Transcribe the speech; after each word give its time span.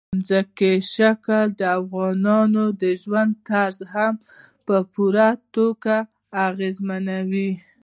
ځمکنی 0.27 0.75
شکل 0.93 1.45
د 1.59 1.61
افغانانو 1.79 2.63
د 2.81 2.83
ژوند 3.01 3.31
طرز 3.47 3.77
هم 3.93 4.13
په 4.65 4.75
پوره 4.93 5.29
توګه 5.55 5.95
اغېزمنوي. 6.47 7.51